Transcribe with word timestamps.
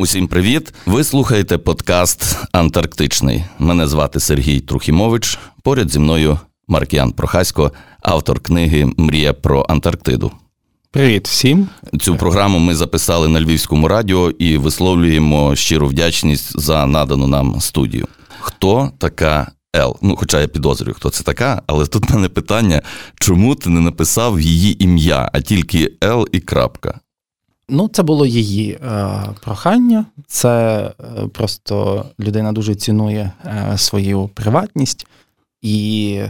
Усім 0.00 0.28
привіт! 0.28 0.74
Ви 0.86 1.04
слухаєте 1.04 1.58
подкаст 1.58 2.36
Антарктичний. 2.52 3.44
Мене 3.58 3.86
звати 3.86 4.20
Сергій 4.20 4.60
Трухімович. 4.60 5.38
Поряд 5.62 5.90
зі 5.90 5.98
мною 5.98 6.38
Маркіан 6.68 7.12
Прохасько, 7.12 7.72
автор 8.02 8.40
книги 8.40 8.92
Мрія 8.96 9.32
про 9.32 9.66
Антарктиду. 9.68 10.32
Привіт 10.90 11.28
всім. 11.28 11.68
Цю 12.00 12.16
програму 12.16 12.58
ми 12.58 12.74
записали 12.74 13.28
на 13.28 13.40
Львівському 13.40 13.88
радіо 13.88 14.30
і 14.30 14.56
висловлюємо 14.56 15.56
щиру 15.56 15.86
вдячність 15.88 16.60
за 16.60 16.86
надану 16.86 17.26
нам 17.26 17.60
студію. 17.60 18.06
Хто 18.40 18.92
така 18.98 19.52
Ел? 19.76 19.96
Ну, 20.02 20.16
хоча 20.16 20.40
я 20.40 20.48
підозрюю, 20.48 20.94
хто 20.94 21.10
це 21.10 21.24
така, 21.24 21.62
але 21.66 21.86
тут 21.86 22.10
в 22.10 22.14
мене 22.14 22.28
питання: 22.28 22.82
чому 23.20 23.54
ти 23.54 23.70
не 23.70 23.80
написав 23.80 24.40
її 24.40 24.84
ім'я, 24.84 25.30
а 25.32 25.40
тільки 25.40 25.92
Ел 26.04 26.28
і 26.32 26.40
крапка? 26.40 27.00
Ну, 27.68 27.88
це 27.88 28.02
було 28.02 28.26
її 28.26 28.72
е, 28.72 28.78
прохання. 29.40 30.06
Це 30.26 30.80
е, 31.00 31.28
просто 31.28 32.04
людина 32.20 32.52
дуже 32.52 32.74
цінує 32.74 33.32
е, 33.44 33.78
свою 33.78 34.28
приватність, 34.34 35.06
і 35.62 36.20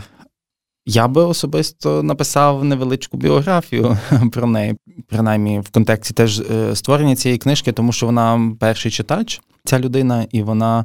я 0.86 1.08
би 1.08 1.24
особисто 1.24 2.02
написав 2.02 2.64
невеличку 2.64 3.16
біографію 3.16 3.98
про 4.32 4.46
неї, 4.46 4.76
принаймні 5.06 5.60
в 5.60 5.68
контексті 5.68 6.14
теж 6.14 6.40
е, 6.40 6.76
створення 6.76 7.16
цієї 7.16 7.38
книжки, 7.38 7.72
тому 7.72 7.92
що 7.92 8.06
вона 8.06 8.52
перший 8.60 8.90
читач, 8.90 9.40
ця 9.64 9.78
людина, 9.78 10.26
і 10.30 10.42
вона. 10.42 10.84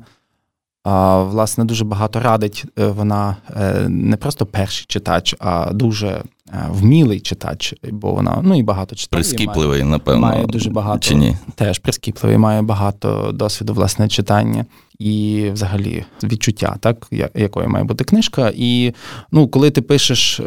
Власне, 0.86 1.66
дуже 1.66 1.86
багато 1.86 2.20
радить. 2.20 2.66
Е, 2.80 2.88
вона 2.88 3.36
е, 3.58 3.90
не 3.90 4.18
просто 4.18 4.46
перший 4.46 4.86
читач, 4.88 5.36
а 5.40 5.74
дуже 5.74 6.24
Е, 6.54 6.68
вмілий 6.70 7.20
читач, 7.20 7.74
бо 7.92 8.14
вона 8.14 8.40
ну 8.44 8.56
і 8.56 8.64
багато 8.64 8.96
читає. 8.96 9.24
Прискіпливий, 9.24 9.80
має, 9.80 9.92
напевно. 9.92 10.22
Має 10.22 10.46
дуже 10.46 10.70
багато 10.70 11.00
чи 11.00 11.16
ні? 11.16 11.38
теж 11.56 11.80
прискіпливий, 11.80 12.38
має 12.38 12.62
багато 12.62 13.32
досвіду 13.34 13.74
власне 13.74 14.08
читання 14.08 14.66
і 15.00 15.50
взагалі 15.54 16.06
відчуття, 16.24 16.76
так, 16.80 17.08
якою 17.36 17.70
має 17.70 17.86
бути 17.86 18.04
книжка. 18.04 18.52
І 18.56 18.94
ну, 19.32 19.48
коли 19.48 19.72
ти 19.72 19.82
пишеш. 19.82 20.42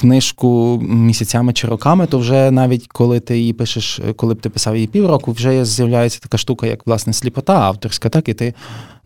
Книжку 0.00 0.80
місяцями 0.82 1.52
чи 1.52 1.66
роками, 1.66 2.06
то 2.06 2.18
вже 2.18 2.50
навіть 2.50 2.86
коли 2.88 3.20
ти 3.20 3.38
її 3.38 3.52
пишеш, 3.52 4.00
коли 4.16 4.34
б 4.34 4.40
ти 4.40 4.50
писав 4.50 4.74
її 4.74 4.86
півроку, 4.86 5.32
вже 5.32 5.64
з'являється 5.64 6.20
така 6.20 6.38
штука, 6.38 6.66
як 6.66 6.86
власне 6.86 7.12
сліпота 7.12 7.60
авторська, 7.60 8.08
так 8.08 8.28
і 8.28 8.34
ти 8.34 8.54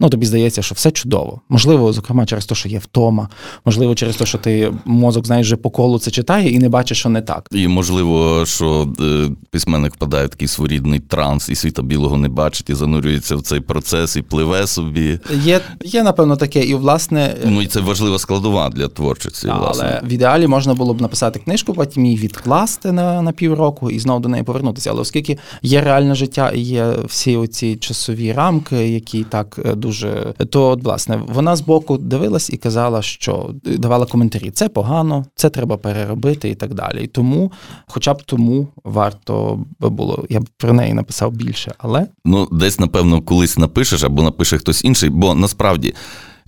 ну 0.00 0.08
тобі 0.08 0.26
здається, 0.26 0.62
що 0.62 0.74
все 0.74 0.90
чудово. 0.90 1.40
Можливо, 1.48 1.92
зокрема, 1.92 2.26
через 2.26 2.46
те, 2.46 2.54
що 2.54 2.68
є 2.68 2.78
втома, 2.78 3.28
можливо, 3.64 3.94
через 3.94 4.16
те, 4.16 4.26
що 4.26 4.38
ти 4.38 4.72
мозок 4.84 5.26
знаєш, 5.26 5.46
вже 5.46 5.56
по 5.56 5.70
колу 5.70 5.98
це 5.98 6.10
читає 6.10 6.50
і 6.50 6.58
не 6.58 6.68
бачиш, 6.68 6.98
що 6.98 7.08
не 7.08 7.22
так. 7.22 7.48
І 7.52 7.68
можливо, 7.68 8.46
що 8.46 8.88
е, 9.00 9.30
письменник 9.50 9.94
впадає 9.94 10.26
в 10.26 10.28
такий 10.28 10.48
своєрідний 10.48 11.00
транс, 11.00 11.48
і 11.48 11.54
світа 11.54 11.82
білого 11.82 12.16
не 12.16 12.28
бачить, 12.28 12.70
і 12.70 12.74
занурюється 12.74 13.36
в 13.36 13.42
цей 13.42 13.60
процес, 13.60 14.16
і 14.16 14.22
пливе 14.22 14.66
собі. 14.66 15.18
Є, 15.44 15.60
є 15.84 16.02
напевно, 16.02 16.36
таке, 16.36 16.64
і 16.64 16.74
власне. 16.74 17.36
Ну 17.44 17.62
і 17.62 17.66
це 17.66 17.80
важлива 17.80 18.18
складова 18.18 18.68
для 18.68 18.88
творчості. 18.88 19.48
Але 19.50 19.60
власне. 19.60 20.00
в 20.04 20.12
ідеалі 20.12 20.46
можна 20.46 20.74
було 20.78 20.94
б 20.94 21.00
написати 21.00 21.38
книжку, 21.38 21.74
потім 21.74 22.04
її 22.04 22.18
відкласти 22.18 22.92
на 22.92 23.22
на 23.22 23.32
півроку 23.32 23.90
і 23.90 23.98
знову 23.98 24.20
до 24.20 24.28
неї 24.28 24.44
повернутися. 24.44 24.90
Але 24.90 25.00
оскільки 25.00 25.38
є 25.62 25.80
реальне 25.80 26.14
життя 26.14 26.50
і 26.50 26.60
є 26.60 26.94
всі 27.04 27.36
оці 27.36 27.76
часові 27.76 28.32
рамки, 28.32 28.88
які 28.88 29.24
так 29.24 29.60
е, 29.64 29.74
дуже 29.74 30.34
то 30.50 30.68
от, 30.68 30.84
власне 30.84 31.20
вона 31.28 31.56
збоку 31.56 31.98
дивилась 31.98 32.50
і 32.50 32.56
казала, 32.56 33.02
що 33.02 33.50
давала 33.64 34.06
коментарі: 34.06 34.50
це 34.50 34.68
погано, 34.68 35.26
це 35.34 35.50
треба 35.50 35.76
переробити 35.76 36.48
і 36.48 36.54
так 36.54 36.74
далі. 36.74 37.04
І 37.04 37.06
тому, 37.06 37.52
хоча 37.86 38.14
б 38.14 38.22
тому 38.22 38.68
варто 38.84 39.64
би 39.80 39.90
було, 39.90 40.24
я 40.28 40.40
б 40.40 40.48
про 40.56 40.72
неї 40.72 40.94
написав 40.94 41.32
більше, 41.32 41.74
але 41.78 42.06
ну 42.24 42.48
десь 42.52 42.78
напевно 42.78 43.22
колись 43.22 43.58
напишеш 43.58 44.04
або 44.04 44.22
напише 44.22 44.58
хтось 44.58 44.84
інший, 44.84 45.10
бо 45.10 45.34
насправді, 45.34 45.94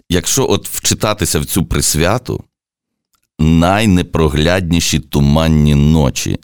якщо 0.09 0.47
от 0.51 0.69
вчитатися 0.69 1.41
в 1.41 1.45
цю 1.45 1.65
присвяту 1.65 2.45
найнепроглядніші 3.41 4.99
туманні 4.99 5.75
ночі, 5.75 6.39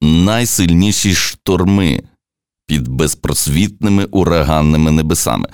найсильніші 0.00 1.14
шторми 1.14 2.02
під 2.66 2.88
безпросвітними 2.88 4.04
ураганними 4.04 4.90
небесами. 4.90 5.48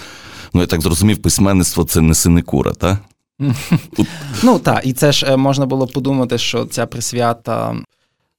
Ну, 0.54 0.60
я 0.60 0.66
так 0.66 0.80
зрозумів, 0.80 1.22
письменництво 1.22 1.84
це 1.84 2.00
не 2.00 2.14
синекура, 2.14 2.72
так? 2.72 2.98
Ну 4.42 4.58
так, 4.58 4.86
і 4.86 4.92
це 4.92 5.12
ж 5.12 5.26
е, 5.26 5.36
можна 5.36 5.66
було 5.66 5.86
подумати, 5.86 6.38
що 6.38 6.64
ця 6.64 6.86
присвята 6.86 7.76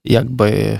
якби 0.04 0.80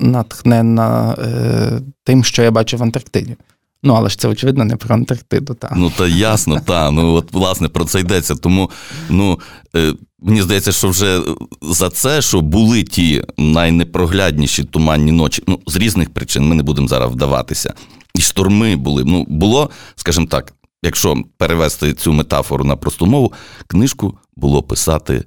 натхнена 0.00 1.16
е, 1.18 1.80
тим, 2.04 2.24
що 2.24 2.42
я 2.42 2.50
бачу 2.50 2.76
в 2.76 2.82
Антарктиді. 2.82 3.36
Ну, 3.82 3.94
але 3.94 4.08
ж 4.08 4.18
це, 4.18 4.28
очевидно, 4.28 4.64
не 4.64 4.76
про 4.76 4.94
Антарктиду. 4.94 5.54
Та. 5.54 5.72
Ну, 5.76 5.92
та 5.96 6.06
ясно, 6.08 6.60
та. 6.66 6.90
Ну, 6.90 7.14
от, 7.14 7.32
власне, 7.32 7.68
про 7.68 7.84
це 7.84 8.00
йдеться. 8.00 8.34
Тому, 8.34 8.70
ну, 9.10 9.40
е, 9.76 9.92
мені 10.18 10.42
здається, 10.42 10.72
що 10.72 10.88
вже 10.88 11.22
за 11.62 11.90
це, 11.90 12.22
що 12.22 12.40
були 12.40 12.82
ті 12.82 13.24
найнепроглядніші 13.38 14.64
туманні 14.64 15.12
ночі, 15.12 15.42
ну, 15.46 15.60
з 15.66 15.76
різних 15.76 16.10
причин, 16.14 16.48
ми 16.48 16.54
не 16.54 16.62
будемо 16.62 16.88
зараз 16.88 17.12
вдаватися. 17.12 17.74
І 18.14 18.20
шторми 18.20 18.76
були. 18.76 19.04
Ну, 19.04 19.24
було, 19.28 19.70
скажімо 19.96 20.26
так, 20.26 20.52
якщо 20.82 21.16
перевести 21.36 21.94
цю 21.94 22.12
метафору 22.12 22.64
на 22.64 22.76
просту 22.76 23.06
мову, 23.06 23.32
книжку 23.66 24.18
було 24.36 24.62
писати 24.62 25.24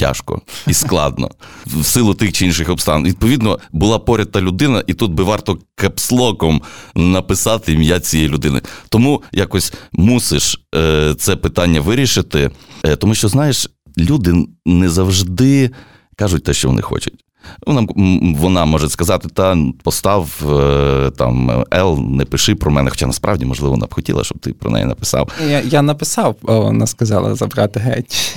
тяжко 0.00 0.40
і 0.66 0.74
складно 0.74 1.30
в 1.66 1.84
силу 1.84 2.14
тих 2.14 2.32
чи 2.32 2.46
інших 2.46 2.68
обставин. 2.68 3.04
Відповідно, 3.04 3.58
була 3.72 3.98
поряд 3.98 4.32
та 4.32 4.40
людина, 4.40 4.82
і 4.86 4.94
тут 4.94 5.12
би 5.12 5.24
варто 5.24 5.58
кепслоком 5.74 6.62
написати 6.94 7.72
ім'я 7.72 8.00
цієї 8.00 8.28
людини. 8.28 8.60
Тому 8.88 9.22
якось 9.32 9.72
мусиш 9.92 10.60
е, 10.74 11.14
це 11.18 11.36
питання 11.36 11.80
вирішити, 11.80 12.50
е, 12.84 12.96
тому 12.96 13.14
що 13.14 13.28
знаєш, 13.28 13.70
люди 13.98 14.46
не 14.66 14.88
завжди 14.88 15.70
кажуть 16.16 16.44
те, 16.44 16.54
що 16.54 16.68
вони 16.68 16.82
хочуть. 16.82 17.24
Вона 17.66 17.86
вона 18.40 18.64
може 18.64 18.88
сказати, 18.88 19.28
та 19.34 19.58
постав 19.82 20.42
е, 20.60 21.10
там 21.10 21.64
Ел, 21.70 21.98
не 22.00 22.24
пиши 22.24 22.54
про 22.54 22.70
мене, 22.70 22.90
хоча 22.90 23.06
насправді, 23.06 23.44
можливо, 23.44 23.70
вона 23.70 23.86
б 23.86 23.94
хотіла, 23.94 24.24
щоб 24.24 24.38
ти 24.38 24.52
про 24.52 24.70
неї 24.70 24.84
написав. 24.84 25.28
Я 25.48 25.60
я 25.60 25.82
написав, 25.82 26.36
вона 26.42 26.86
сказала 26.86 27.34
забрати 27.34 27.80
геть. 27.80 28.36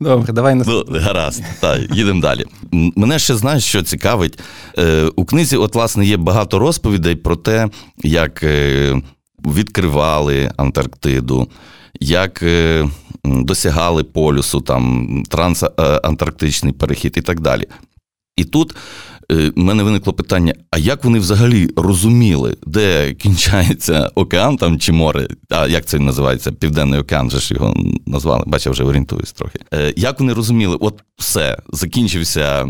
Добре, 0.00 0.32
давай 0.32 0.54
на 0.54 0.64
Ну, 0.66 0.84
Гаразд, 0.88 1.42
так, 1.60 1.80
їдемо 1.96 2.20
далі. 2.20 2.44
Мене 2.72 3.18
ще 3.18 3.36
знаєш, 3.36 3.64
що 3.64 3.82
цікавить. 3.82 4.38
Е, 4.78 5.10
у 5.16 5.24
книзі, 5.24 5.56
от, 5.56 5.74
власне, 5.74 6.06
є 6.06 6.16
багато 6.16 6.58
розповідей 6.58 7.14
про 7.14 7.36
те, 7.36 7.68
як 8.02 8.42
е, 8.42 9.02
відкривали 9.46 10.50
Антарктиду, 10.56 11.48
як 12.00 12.44
досягали 13.24 14.04
полюсу, 14.04 14.60
там 14.60 15.08
трансантарктичний 15.28 16.72
перехід 16.72 17.14
і 17.16 17.20
так 17.20 17.40
далі. 17.40 17.66
І 18.36 18.44
тут 18.44 18.76
в 19.30 19.52
мене 19.58 19.82
виникло 19.82 20.12
питання: 20.12 20.54
а 20.70 20.78
як 20.78 21.04
вони 21.04 21.18
взагалі 21.18 21.70
розуміли, 21.76 22.56
де 22.66 23.14
кінчається 23.14 24.10
океан 24.14 24.56
там 24.56 24.78
чи 24.78 24.92
море? 24.92 25.28
А 25.50 25.66
як 25.66 25.86
це 25.86 25.98
називається? 25.98 26.52
Південний 26.52 27.00
океан, 27.00 27.28
вже 27.28 27.38
ж 27.38 27.54
його 27.54 27.74
назвали, 28.06 28.44
бачу, 28.46 28.70
вже 28.70 28.84
орієнтуюсь 28.84 29.32
трохи. 29.32 29.58
Е, 29.74 29.94
як 29.96 30.20
вони 30.20 30.32
розуміли, 30.32 30.76
от 30.80 31.02
все, 31.16 31.58
закінчився 31.72 32.68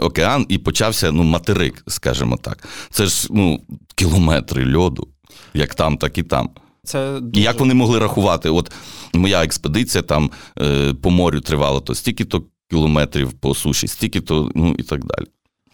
океан 0.00 0.46
і 0.48 0.58
почався 0.58 1.12
ну, 1.12 1.22
материк, 1.22 1.84
скажімо 1.86 2.38
так. 2.42 2.68
Це 2.90 3.06
ж 3.06 3.28
ну, 3.30 3.60
кілометри 3.94 4.76
льоду, 4.76 5.08
як 5.54 5.74
там, 5.74 5.96
так 5.96 6.18
і 6.18 6.22
там. 6.22 6.50
Це 6.84 7.20
дуже... 7.20 7.40
І 7.40 7.44
як 7.44 7.60
вони 7.60 7.74
могли 7.74 7.98
рахувати? 7.98 8.50
От 8.50 8.72
моя 9.14 9.44
експедиція 9.44 10.02
там 10.02 10.30
е, 10.60 10.94
по 10.94 11.10
морю 11.10 11.40
тривала 11.40 11.80
то 11.80 11.94
стільки-то 11.94 12.42
кілометрів 12.70 13.32
по 13.32 13.54
суші, 13.54 13.88
стільки-то, 13.88 14.50
ну 14.54 14.76
і 14.78 14.82
так 14.82 15.04
далі. 15.04 15.26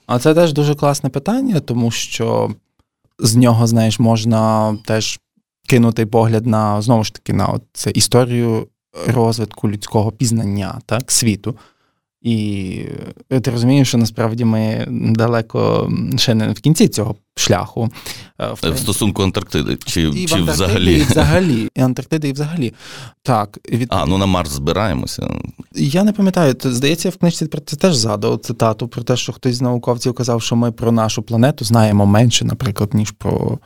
А 0.07 0.19
це 0.19 0.35
теж 0.35 0.53
дуже 0.53 0.75
класне 0.75 1.11
питання, 1.11 1.61
тому 1.61 1.91
що 1.91 2.55
з 3.19 3.37
нього, 3.37 3.67
знаєш, 3.67 3.99
можна 3.99 4.77
теж 4.85 5.21
кинути 5.69 6.07
погляд 6.07 6.47
на 6.47 6.83
знову 6.83 7.05
ж 7.05 7.15
таки 7.15 7.33
на 7.33 7.61
це 7.73 7.91
історію 7.91 8.69
розвитку 9.07 9.71
людського 9.71 10.13
пізнання 10.13 10.81
так, 10.87 11.13
світу. 11.13 11.57
І 12.25 12.81
е, 13.31 13.41
ти 13.41 13.51
розумієш, 13.51 13.89
що 13.89 13.99
насправді 13.99 14.45
ми 14.45 14.87
далеко 14.91 15.93
ще 16.17 16.35
не 16.35 16.53
в 16.53 16.61
кінці 16.61 16.89
цього 16.89 17.17
шляху. 17.37 17.89
Е, 18.41 18.49
в, 18.63 18.71
в 18.71 18.79
стосунку 18.79 19.23
Антарктиди 19.23 19.79
чи 19.85 20.03
і 20.03 20.27
чи 20.27 20.41
в 20.41 20.53
взагалі? 20.53 20.95
І 20.95 21.03
взагалі, 21.03 21.69
і 21.75 21.81
Антарктиди 21.81 22.29
і 22.29 22.33
взагалі. 22.33 22.73
Так, 23.23 23.59
від... 23.71 23.89
А, 23.91 24.07
ну 24.07 24.19
на 24.19 24.27
Марс 24.27 24.51
збираємося. 24.51 25.31
Я 25.73 26.05
не 26.05 26.13
пам'ятаю, 26.13 26.55
здається, 26.65 27.09
я 27.09 27.13
в 27.13 27.17
книжці 27.17 27.47
про 27.47 27.61
це 27.61 27.77
теж 27.77 27.95
згадував 27.97 28.39
цитату 28.39 28.89
про 28.89 29.03
те, 29.03 29.17
що 29.17 29.33
хтось 29.33 29.57
з 29.57 29.63
науковців 29.63 30.15
казав, 30.15 30.43
що 30.43 30.57
ми 30.57 30.73
про 30.73 30.93
нашу 30.93 31.23
планету 31.23 31.65
знаємо 31.65 32.07
менше, 32.07 32.45
наприклад, 32.45 32.95
ніж 32.95 33.11
про 33.11 33.59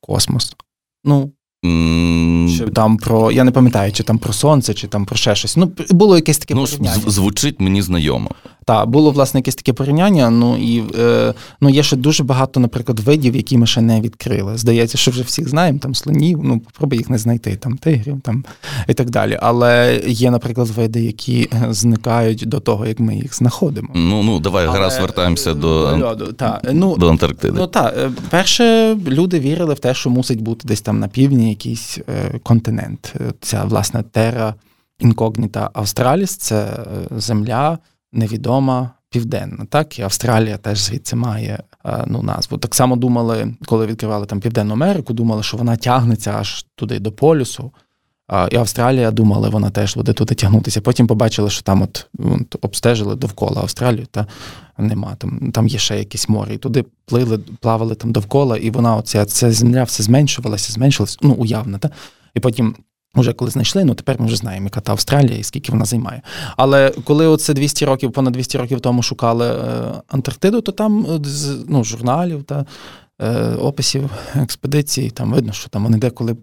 космос. 0.00 0.56
Ну, 1.04 1.32
чи 1.62 2.70
там 2.74 2.96
про, 2.96 3.32
я 3.32 3.44
не 3.44 3.50
пам'ятаю, 3.50 3.92
чи 3.92 4.02
там 4.02 4.18
про 4.18 4.32
сонце, 4.32 4.74
чи 4.74 4.88
там 4.88 5.04
про 5.04 5.16
ще 5.16 5.34
щось. 5.34 5.56
Ну, 5.56 5.72
було 5.90 6.16
якесь 6.16 6.38
таке 6.38 6.54
ну, 6.54 6.64
порівняння. 6.64 7.02
звучить 7.06 7.60
мені 7.60 7.82
знайомо. 7.82 8.30
Так, 8.64 8.88
було 8.88 9.10
власне 9.10 9.40
якесь 9.40 9.54
таке 9.54 9.72
порівняння. 9.72 10.30
Ну 10.30 10.56
і 10.56 10.82
е, 10.98 11.34
ну 11.60 11.70
є 11.70 11.82
ще 11.82 11.96
дуже 11.96 12.24
багато, 12.24 12.60
наприклад, 12.60 13.00
видів, 13.00 13.36
які 13.36 13.58
ми 13.58 13.66
ще 13.66 13.80
не 13.80 14.00
відкрили. 14.00 14.56
Здається, 14.56 14.98
що 14.98 15.10
вже 15.10 15.22
всіх 15.22 15.48
знаємо, 15.48 15.78
там 15.78 15.94
слонів, 15.94 16.40
ну 16.42 16.58
попробуй 16.60 16.98
їх 16.98 17.10
не 17.10 17.18
знайти, 17.18 17.56
там 17.56 17.76
тигрів, 17.76 18.20
там 18.20 18.44
і 18.88 18.94
так 18.94 19.10
далі. 19.10 19.38
Але 19.42 20.02
є, 20.06 20.30
наприклад, 20.30 20.68
види, 20.68 21.00
які 21.00 21.50
зникають 21.70 22.44
до 22.46 22.60
того, 22.60 22.86
як 22.86 23.00
ми 23.00 23.16
їх 23.16 23.36
знаходимо. 23.36 23.88
Ну 23.94 24.22
ну 24.22 24.40
давай 24.40 24.66
Але... 24.66 24.78
гаразд 24.78 25.00
вертаємося 25.00 25.54
до 25.54 25.98
льоду. 25.98 26.32
Та, 26.32 26.60
ну, 26.72 26.96
до 26.96 27.08
Антарктиди. 27.08 27.54
Ну 27.56 27.66
так, 27.66 27.94
е, 27.98 28.10
перше, 28.30 28.94
люди 29.06 29.40
вірили 29.40 29.74
в 29.74 29.78
те, 29.78 29.94
що 29.94 30.10
мусить 30.10 30.40
бути 30.40 30.68
десь 30.68 30.80
там 30.80 31.00
на 31.00 31.08
півдні 31.08 31.48
якийсь 31.48 31.98
е, 31.98 32.38
континент. 32.42 33.14
Ця 33.40 33.64
власне 33.64 34.02
тера 34.02 34.54
інкогніта 34.98 35.70
Австраліс, 35.72 36.36
це 36.36 36.56
е, 36.56 36.84
земля 37.10 37.78
невідома, 38.12 38.90
південна. 39.10 39.64
Так, 39.68 39.98
і 39.98 40.02
Австралія 40.02 40.56
теж 40.56 40.78
звідси 40.78 41.16
має 41.16 41.62
е, 41.84 42.04
ну, 42.06 42.22
назву. 42.22 42.58
Так 42.58 42.74
само 42.74 42.96
думали, 42.96 43.54
коли 43.66 43.86
відкривали 43.86 44.26
там 44.26 44.40
Південну 44.40 44.72
Америку, 44.72 45.12
думали, 45.12 45.42
що 45.42 45.56
вона 45.56 45.76
тягнеться 45.76 46.34
аж 46.38 46.66
туди 46.74 46.98
до 46.98 47.12
полюсу. 47.12 47.72
І 48.50 48.56
Австралія 48.56 49.10
думали, 49.10 49.48
вона 49.48 49.70
теж 49.70 49.96
буде 49.96 50.12
туди 50.12 50.34
тягнутися. 50.34 50.80
Потім 50.80 51.06
побачили, 51.06 51.50
що 51.50 51.62
там 51.62 51.82
от, 51.82 52.06
обстежили 52.60 53.16
довкола 53.16 53.60
Австралію, 53.62 54.06
та 54.10 54.26
нема. 54.78 55.14
Там 55.18 55.52
там 55.52 55.68
є 55.68 55.78
ще 55.78 55.98
якісь 55.98 56.28
море. 56.28 56.54
І 56.54 56.58
туди 56.58 56.84
плили, 57.06 57.38
плавали 57.38 57.94
там 57.94 58.12
довкола, 58.12 58.56
і 58.56 58.70
вона, 58.70 58.96
оця 58.96 59.24
ця 59.24 59.52
земля 59.52 59.82
все 59.84 60.02
зменшувалася, 60.02 60.72
зменшилася, 60.72 61.18
ну, 61.22 61.32
уявно. 61.32 61.78
Та? 61.78 61.90
І 62.34 62.40
потім 62.40 62.74
Уже 63.16 63.32
коли 63.32 63.50
знайшли, 63.50 63.84
ну 63.84 63.94
тепер 63.94 64.20
ми 64.20 64.26
вже 64.26 64.36
знаємо, 64.36 64.64
яка 64.64 64.80
та 64.80 64.92
Австралія 64.92 65.38
і 65.38 65.42
скільки 65.42 65.72
вона 65.72 65.84
займає. 65.84 66.22
Але 66.56 66.90
коли 67.04 67.26
оце 67.26 67.54
200 67.54 67.84
років, 67.84 68.12
понад 68.12 68.32
200 68.32 68.58
років 68.58 68.80
тому 68.80 69.02
шукали 69.02 69.46
е, 69.46 70.02
Антарктиду, 70.08 70.60
то 70.60 70.72
там 70.72 71.06
е, 71.06 71.28
з 71.28 71.64
ну, 71.68 71.84
журналів 71.84 72.44
та 72.44 72.66
е, 73.20 73.54
описів 73.54 74.10
експедиції, 74.34 75.10
там 75.10 75.32
видно, 75.32 75.52
що 75.52 75.68
там 75.68 75.84
вони 75.84 75.98
деколи 75.98 76.36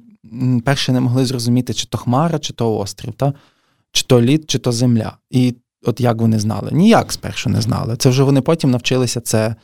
перше 0.66 0.92
не 0.92 1.00
могли 1.00 1.26
зрозуміти, 1.26 1.74
чи 1.74 1.88
то 1.88 1.98
Хмара, 1.98 2.40
чи 2.40 2.54
то 2.54 2.78
острів, 2.78 3.14
та? 3.14 3.34
чи 3.92 4.04
то 4.04 4.22
лід, 4.22 4.50
чи 4.50 4.60
то 4.60 4.72
земля. 4.72 5.18
І 5.30 5.56
от 5.86 6.02
як 6.02 6.18
вони 6.18 6.40
знали? 6.40 6.70
Ніяк 6.72 7.12
спершу 7.12 7.50
не 7.50 7.62
знали. 7.62 7.96
Це 7.96 8.10
вже 8.10 8.24
вони 8.24 8.42
потім 8.42 8.72
навчилися 8.72 9.22
це. 9.22 9.56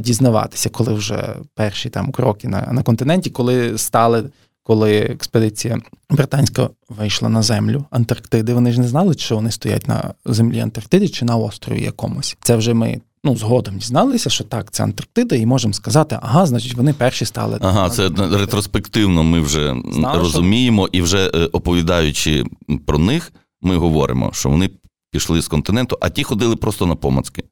Дізнаватися, 0.00 0.68
коли 0.68 0.94
вже 0.94 1.36
перші 1.54 1.88
там 1.90 2.12
кроки 2.12 2.48
на 2.48 2.68
на 2.72 2.82
континенті, 2.82 3.30
коли 3.30 3.78
стали 3.78 4.30
коли 4.62 4.98
експедиція 4.98 5.78
британська 6.10 6.68
вийшла 6.88 7.28
на 7.28 7.42
землю 7.42 7.84
Антарктиди, 7.90 8.54
вони 8.54 8.72
ж 8.72 8.80
не 8.80 8.88
знали, 8.88 9.14
чи 9.14 9.34
вони 9.34 9.50
стоять 9.50 9.88
на 9.88 10.14
землі 10.24 10.60
Антарктиди 10.60 11.08
чи 11.08 11.24
на 11.24 11.36
острові 11.36 11.82
якомусь. 11.82 12.36
Це 12.40 12.56
вже 12.56 12.74
ми. 12.74 13.00
Ну, 13.24 13.36
згодом 13.36 13.78
дізналися, 13.78 14.30
що 14.30 14.44
так, 14.44 14.70
це 14.70 14.82
Антарктида, 14.82 15.36
і 15.36 15.46
можемо 15.46 15.74
сказати, 15.74 16.18
ага, 16.22 16.46
значить, 16.46 16.74
вони 16.74 16.92
перші 16.92 17.24
стали. 17.24 17.58
Ага, 17.60 17.90
це 17.90 18.08
ретроспективно. 18.08 19.22
Ми 19.22 19.40
вже 19.40 19.74
Знали, 19.92 20.18
розуміємо, 20.18 20.86
що... 20.86 20.98
і 20.98 21.02
вже 21.02 21.30
е, 21.34 21.46
оповідаючи 21.46 22.44
про 22.86 22.98
них, 22.98 23.32
ми 23.60 23.76
говоримо, 23.76 24.30
що 24.32 24.48
вони 24.48 24.70
пішли 25.10 25.42
з 25.42 25.48
континенту, 25.48 25.98
а 26.00 26.08
ті 26.08 26.24
ходили 26.24 26.56
просто 26.56 26.86
на 26.86 26.94
помацки. 26.94 27.44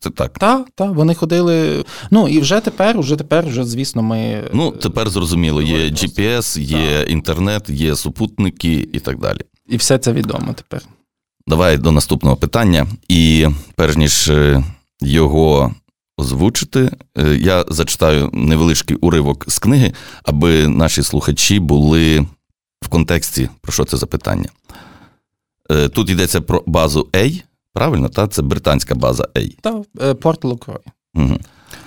Це 0.00 0.10
так. 0.10 0.38
Так, 0.38 0.68
так, 0.74 0.94
вони 0.94 1.14
ходили. 1.14 1.84
Ну 2.10 2.28
і 2.28 2.40
вже 2.40 2.60
тепер, 2.60 3.00
вже 3.00 3.16
тепер, 3.16 3.46
вже, 3.46 3.64
звісно, 3.64 4.02
ми. 4.02 4.50
Ну, 4.52 4.70
тепер 4.70 5.10
зрозуміло, 5.10 5.62
є 5.62 5.76
GPS, 5.76 6.60
є 6.60 7.00
так. 7.00 7.10
інтернет, 7.10 7.70
є 7.70 7.96
супутники 7.96 8.88
і 8.92 9.00
так 9.00 9.18
далі. 9.18 9.40
І 9.68 9.76
все 9.76 9.98
це 9.98 10.12
відомо 10.12 10.52
тепер. 10.52 10.82
Давай 11.46 11.78
до 11.78 11.92
наступного 11.92 12.36
питання. 12.36 12.86
І 13.08 13.46
перш 13.74 13.96
ніж 13.96 14.28
е, 14.28 14.64
його 15.00 15.74
озвучити, 16.16 16.90
е, 17.18 17.36
я 17.36 17.64
зачитаю 17.68 18.30
невеличкий 18.32 18.96
уривок 18.96 19.44
з 19.48 19.58
книги, 19.58 19.92
аби 20.22 20.68
наші 20.68 21.02
слухачі 21.02 21.60
були 21.60 22.26
в 22.82 22.88
контексті, 22.88 23.48
про 23.60 23.72
що 23.72 23.84
це 23.84 23.96
за 23.96 24.06
питання. 24.06 24.48
Е, 25.70 25.88
тут 25.88 26.10
йдеться 26.10 26.40
про 26.40 26.62
базу 26.66 27.08
A. 27.12 27.42
Правильно, 27.72 28.08
та 28.08 28.26
це 28.26 28.42
британська 28.42 28.94
база 28.94 29.28
A. 29.34 29.56
Та 29.60 29.82
е, 30.00 30.14
Порт 30.14 30.44
Лукрой. 30.44 30.78
Угу. 31.14 31.36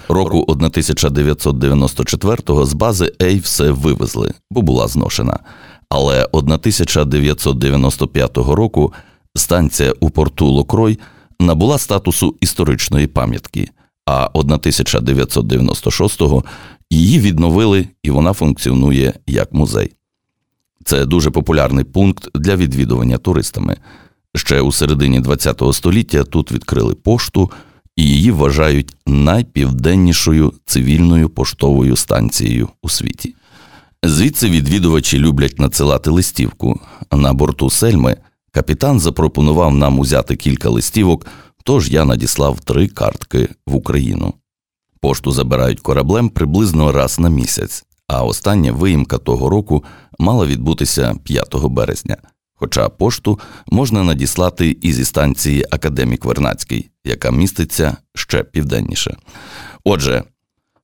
Року 0.10 0.46
1994-го 0.48 2.66
з 2.66 2.74
бази 2.74 3.14
A 3.20 3.42
все 3.42 3.72
вивезли, 3.72 4.34
бо 4.52 4.62
була 4.62 4.88
зношена. 4.88 5.40
Але 5.90 6.28
1995 6.32 8.38
року 8.38 8.94
станція 9.36 9.94
у 10.00 10.10
порту 10.10 10.48
Локрой 10.48 11.00
набула 11.40 11.78
статусу 11.78 12.36
історичної 12.42 13.08
пам'ятки, 13.08 13.70
а 14.06 14.30
1996-го 14.34 16.44
її 16.90 17.20
відновили 17.20 17.88
і 18.04 18.12
вона 18.12 18.34
функціонує 18.34 19.14
як 19.28 19.54
музей. 19.54 19.94
Це 20.86 21.06
дуже 21.06 21.32
популярний 21.32 21.84
пункт 21.84 22.30
для 22.36 22.56
відвідування 22.56 23.18
туристами. 23.18 23.78
Ще 24.36 24.62
у 24.62 24.72
середині 24.72 25.22
ХХ 25.22 25.74
століття 25.74 26.24
тут 26.24 26.52
відкрили 26.52 26.96
пошту 26.96 27.52
і 27.96 28.04
її 28.04 28.32
вважають 28.32 28.96
найпівденнішою 29.08 30.54
цивільною 30.66 31.30
поштовою 31.30 31.96
станцією 31.96 32.70
у 32.82 32.90
світі. 32.90 33.36
Звідси 34.04 34.50
відвідувачі 34.50 35.20
люблять 35.20 35.60
надсилати 35.60 36.10
листівку. 36.10 36.80
На 37.12 37.34
борту 37.34 37.70
сельми 37.70 38.18
капітан 38.52 39.00
запропонував 39.00 39.76
нам 39.76 40.00
узяти 40.00 40.36
кілька 40.36 40.70
листівок, 40.70 41.26
тож 41.64 41.90
я 41.90 42.06
надіслав 42.06 42.60
три 42.60 42.88
картки 42.88 43.50
в 43.68 43.76
Україну. 43.76 44.34
Пошту 45.02 45.32
забирають 45.32 45.80
кораблем 45.80 46.30
приблизно 46.30 46.92
раз 46.92 47.20
на 47.20 47.30
місяць, 47.30 47.86
а 48.08 48.24
остання 48.24 48.72
виїмка 48.72 49.18
того 49.18 49.50
року 49.50 49.84
мала 50.20 50.46
відбутися 50.46 51.16
5 51.24 51.56
березня. 51.56 52.18
Хоча 52.56 52.90
пошту 52.90 53.40
можна 53.68 54.04
надіслати 54.04 54.78
і 54.82 54.94
зі 54.94 55.06
станції 55.06 55.66
Академік 55.72 56.26
Вернацький, 56.26 56.90
яка 57.06 57.32
міститься 57.32 57.98
ще 58.16 58.44
південніше. 58.44 59.18
Отже, 59.84 60.24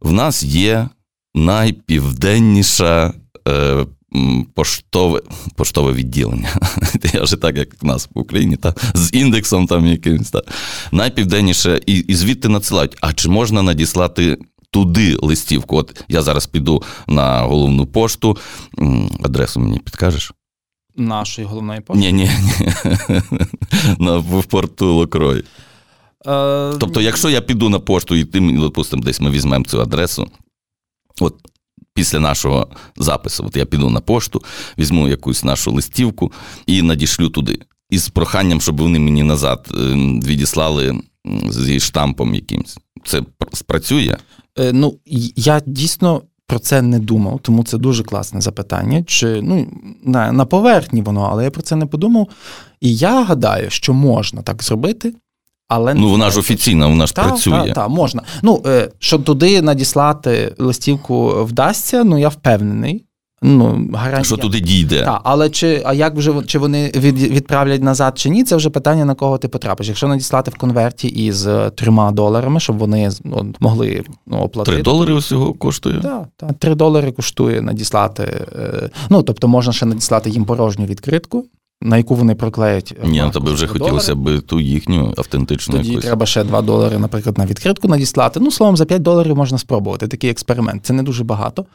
в 0.01 0.12
нас 0.12 0.44
є 0.44 0.89
найпівденніша 1.36 3.13
е, 3.48 3.86
поштове 4.54 5.21
поштове 5.56 5.94
відділення. 5.94 6.50
Я 7.13 7.24
вже 7.24 7.36
так, 7.36 7.57
як 7.57 7.83
в 7.83 7.86
нас 7.86 8.10
в 8.13 8.19
Україні, 8.19 8.56
та, 8.56 8.74
з 8.94 9.10
індексом 9.13 9.68
там 9.68 9.86
якимось. 9.86 10.31
Та. 10.31 10.42
Найпівденніше, 10.92 11.81
і, 11.86 11.94
і 11.98 12.16
звідти 12.16 12.50
надсилають. 12.50 12.98
А 13.01 13.13
чи 13.13 13.30
можна 13.30 13.62
надіслати? 13.62 14.38
Туди 14.71 15.18
листівку. 15.21 15.77
От 15.77 16.04
я 16.07 16.21
зараз 16.21 16.48
піду 16.48 16.83
на 17.07 17.42
головну 17.42 17.85
пошту. 17.85 18.38
Адресу 19.23 19.59
мені 19.59 19.80
підкажеш? 19.80 20.31
Нашої 20.99 21.47
головної 21.47 21.81
пошти? 21.81 22.11
Ні, 22.11 22.13
ні, 22.13 22.29
ні. 23.99 24.18
В 24.18 24.44
порту 24.44 24.94
Локрой. 24.94 25.44
Е, 26.27 26.73
тобто, 26.79 27.01
якщо 27.01 27.29
я 27.29 27.41
піду 27.41 27.69
на 27.69 27.79
пошту 27.79 28.15
і 28.15 28.25
ти, 28.25 28.39
допустимо, 28.39 29.03
десь 29.03 29.21
ми 29.21 29.29
візьмемо 29.29 29.65
цю 29.65 29.81
адресу, 29.81 30.27
от 31.21 31.35
після 31.94 32.19
нашого 32.19 32.68
запису, 32.97 33.44
от 33.47 33.56
я 33.56 33.65
піду 33.65 33.89
на 33.89 33.99
пошту, 33.99 34.44
візьму 34.77 35.07
якусь 35.07 35.44
нашу 35.44 35.71
листівку 35.71 36.31
і 36.65 36.81
надішлю 36.81 37.29
туди. 37.29 37.59
Із 37.89 38.09
проханням, 38.09 38.61
щоб 38.61 38.77
вони 38.77 38.99
мені 38.99 39.23
назад 39.23 39.68
е, 39.71 39.75
відіслали 40.25 40.99
зі 41.49 41.79
штампом 41.79 42.35
якимсь. 42.35 42.77
Це 43.06 43.21
спрацює? 43.53 44.18
Е, 44.59 44.73
ну, 44.73 44.99
я 45.35 45.61
дійсно 45.65 46.21
про 46.49 46.59
це 46.59 46.81
не 46.81 46.99
думав, 46.99 47.39
тому 47.41 47.63
це 47.63 47.77
дуже 47.77 48.03
класне 48.03 48.41
запитання. 48.41 49.03
Чи 49.03 49.41
ну 49.41 49.68
на, 50.03 50.31
на 50.31 50.45
поверхні 50.45 51.01
воно, 51.01 51.29
але 51.31 51.44
я 51.44 51.51
про 51.51 51.61
це 51.61 51.75
не 51.75 51.85
подумав. 51.85 52.27
І 52.81 52.95
я 52.95 53.23
гадаю, 53.23 53.69
що 53.69 53.94
можна 53.94 54.41
так 54.41 54.63
зробити. 54.63 55.13
Але 55.68 55.94
ну 55.94 56.09
вона 56.09 56.29
ж 56.29 56.39
офіційна, 56.39 56.87
вона 56.87 57.07
ж 57.07 57.15
та, 57.15 57.23
працює. 57.23 57.63
Так, 57.65 57.73
та, 57.73 57.87
можна. 57.87 58.23
Ну, 58.41 58.63
е, 58.65 58.91
щоб 58.99 59.23
туди 59.23 59.61
надіслати 59.61 60.56
листівку 60.57 61.44
вдасться, 61.44 62.03
ну 62.03 62.18
я 62.18 62.29
впевнений. 62.29 63.06
Ну, 63.41 63.89
гарантія. 63.93 64.23
Що 64.23 64.37
туди 64.37 64.59
дійде. 64.59 65.03
Так, 65.03 65.21
але 65.23 65.49
чи 65.49 65.81
а 65.85 65.93
як 65.93 66.15
вже 66.15 66.33
чи 66.45 66.59
вони 66.59 66.91
від, 66.95 67.19
відправлять 67.19 67.83
назад 67.83 68.17
чи 68.17 68.29
ні, 68.29 68.43
це 68.43 68.55
вже 68.55 68.69
питання, 68.69 69.05
на 69.05 69.15
кого 69.15 69.37
ти 69.37 69.47
потрапиш. 69.47 69.87
Якщо 69.87 70.07
надіслати 70.07 70.51
в 70.51 70.55
конверті 70.55 71.07
із 71.07 71.47
е, 71.47 71.69
трьома 71.69 72.11
доларами, 72.11 72.59
щоб 72.59 72.77
вони 72.77 73.09
ну, 73.23 73.53
могли 73.59 74.03
ну, 74.27 74.37
оплатити. 74.37 74.75
Три 74.75 74.83
долари 74.83 75.13
усього 75.13 75.53
коштує? 75.53 75.99
Так, 76.01 76.23
так, 76.37 76.53
три 76.59 76.75
долари 76.75 77.11
коштує 77.11 77.61
надіслати. 77.61 78.23
Е, 78.55 78.89
ну, 79.09 79.23
тобто 79.23 79.47
можна 79.47 79.73
ще 79.73 79.85
надіслати 79.85 80.29
їм 80.29 80.45
порожню 80.45 80.85
відкритку. 80.85 81.45
На 81.81 81.97
яку 81.97 82.15
вони 82.15 82.35
проклеять. 82.35 82.95
Ні, 83.03 83.21
ну 83.25 83.31
тобі 83.31 83.51
вже 83.51 83.67
хотілося 83.67 84.15
б 84.15 84.41
ту 84.41 84.59
їхню 84.59 85.13
автентичну. 85.17 85.77
Тоді 85.77 85.89
якусь. 85.89 86.05
треба 86.05 86.25
ще 86.25 86.43
2 86.43 86.61
долари, 86.61 86.97
наприклад, 86.97 87.37
на 87.37 87.45
відкритку 87.45 87.87
надіслати. 87.87 88.39
Ну, 88.39 88.51
словом, 88.51 88.77
за 88.77 88.85
5 88.85 89.01
доларів 89.01 89.35
можна 89.35 89.57
спробувати 89.57 90.07
такий 90.07 90.29
експеримент. 90.29 90.85
Це 90.85 90.93
не 90.93 91.03
дуже 91.03 91.23
багато. 91.23 91.65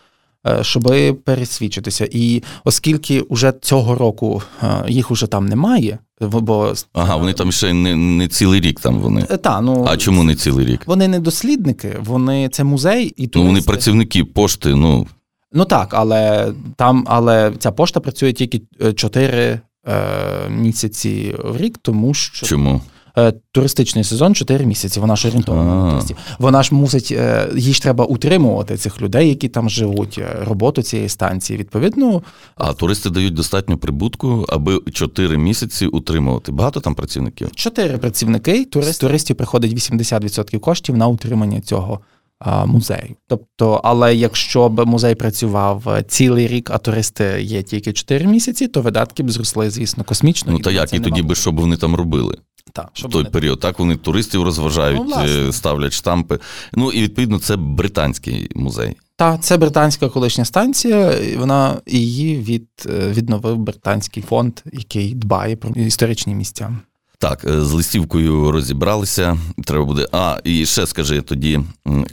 Щоб 0.63 0.93
пересвідчитися. 1.25 2.09
І 2.11 2.43
оскільки 2.65 3.21
уже 3.21 3.53
цього 3.61 3.95
року 3.95 4.43
їх 4.89 5.11
уже 5.11 5.27
там 5.27 5.47
немає, 5.47 5.99
бо 6.21 6.75
ага, 6.93 7.17
вони 7.17 7.33
там 7.33 7.53
ще 7.53 7.73
не 7.73 7.97
не 7.97 8.29
цілий 8.29 8.61
рік. 8.61 8.81
Там 8.81 8.99
вони 8.99 9.23
Та, 9.23 9.61
ну 9.61 9.87
а 9.89 9.97
чому 9.97 10.25
не 10.25 10.35
цілий 10.35 10.67
рік? 10.67 10.83
Вони 10.87 11.09
не 11.09 11.21
дослідники, 11.21 11.97
вони 12.05 12.49
це 12.49 12.65
музей 12.65 13.07
і 13.07 13.27
туристи. 13.27 13.39
Ну 13.39 13.47
вони 13.47 13.61
працівники 13.61 14.25
пошти. 14.25 14.75
Ну 14.75 15.07
ну 15.53 15.65
так, 15.65 15.95
але 15.95 16.53
там, 16.77 17.05
але 17.09 17.53
ця 17.59 17.73
пошта 17.73 18.01
працює 18.01 18.33
тільки 18.33 18.63
4 18.95 19.61
е, 19.87 20.01
місяці 20.51 21.35
в 21.45 21.57
рік, 21.57 21.79
тому 21.83 22.15
що 22.15 22.47
чому? 22.47 22.81
Е, 23.19 23.33
туристичний 23.53 24.05
сезон 24.05 24.35
4 24.35 24.67
місяці. 24.67 25.01
Вона 25.01 25.17
ж 25.17 25.29
орієнтована 25.29 25.75
на 25.75 25.91
туристів. 25.91 26.17
Вона 26.39 26.63
ж 26.63 26.75
мусить, 26.75 27.13
е, 27.13 27.49
їй 27.57 27.73
ж 27.73 27.83
треба 27.83 28.05
утримувати 28.05 28.77
цих 28.77 29.03
людей, 29.03 29.29
які 29.29 29.49
там 29.49 29.71
живуть, 29.71 30.19
е, 30.19 30.45
роботу 30.45 30.83
цієї 30.83 31.09
станції. 31.09 31.59
Відповідно, 31.59 32.23
а 32.57 32.73
туристи 32.73 33.11
дають 33.11 33.35
достатньо 33.35 33.79
прибутку, 33.79 34.45
аби 34.49 34.81
4 34.93 35.39
місяці 35.39 35.87
утримувати. 35.87 36.53
Багато 36.53 36.81
там 36.81 36.95
працівників? 36.95 37.51
Чотири 37.55 37.99
працівники. 37.99 38.65
Турист, 38.65 39.01
туристів 39.01 39.37
приходить 39.37 39.75
80% 39.75 40.59
коштів 40.59 40.97
на 40.97 41.07
утримання 41.07 41.61
цього. 41.61 42.01
Музею, 42.67 43.17
тобто, 43.29 43.81
але 43.85 44.15
якщо 44.15 44.69
б 44.69 44.87
музей 44.87 45.15
працював 45.15 46.03
цілий 46.09 46.49
рік, 46.49 46.71
а 46.71 46.79
туристи 46.79 47.43
є 47.43 47.63
тільки 47.63 47.93
4 47.93 48.27
місяці, 48.27 48.69
то 48.69 48.81
видатки 48.83 49.23
б 49.23 49.31
зросли, 49.31 49.71
звісно, 49.71 50.05
космічно. 50.05 50.53
Ну 50.53 50.59
та 50.59 50.71
як 50.71 50.93
і 50.95 51.01
тоді 51.01 51.23
би 51.23 51.35
що 51.35 51.53
б 51.53 51.61
вони 51.61 51.77
там 51.77 51.95
робили? 51.95 52.37
Так, 52.75 52.91
в 52.95 53.03
той 53.03 53.11
вони... 53.13 53.31
період. 53.31 53.61
Так 53.61 53.79
вони 53.79 53.97
туристів 53.97 54.43
розважають, 54.43 55.03
ну, 55.07 55.53
ставлять 55.53 55.93
штампи. 55.93 56.39
Ну 56.73 56.93
і 56.93 57.03
відповідно 57.03 57.39
це 57.39 57.57
британський 57.57 58.51
музей. 58.55 58.97
Так, 59.17 59.43
це 59.43 59.57
британська 59.57 60.09
колишня 60.09 60.45
станція. 60.45 61.19
Вона 61.39 61.81
її 61.87 62.37
від 62.37 62.69
е, 62.87 63.09
відновив 63.11 63.59
британський 63.59 64.23
фонд, 64.23 64.61
який 64.73 65.15
дбає 65.15 65.57
про 65.57 65.71
історичні 65.71 66.35
місця. 66.35 66.77
Так, 67.19 67.45
е, 67.45 67.61
з 67.61 67.73
листівкою 67.73 68.51
розібралися. 68.51 69.39
Треба 69.65 69.85
буде. 69.85 70.09
А, 70.13 70.41
і 70.45 70.67
ще 70.67 70.87
скажи 70.87 71.21
тоді, 71.21 71.61